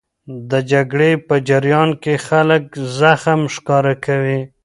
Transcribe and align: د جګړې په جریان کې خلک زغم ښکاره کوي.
د 0.51 0.53
جګړې 0.71 1.11
په 1.27 1.35
جریان 1.49 1.89
کې 2.03 2.13
خلک 2.27 2.63
زغم 2.97 3.41
ښکاره 3.55 3.93
کوي. 4.05 4.39